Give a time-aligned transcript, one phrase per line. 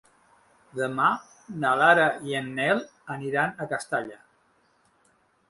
[0.77, 1.09] Demà
[1.63, 2.81] na Lara i en Nel
[3.17, 4.19] aniran a Castalla.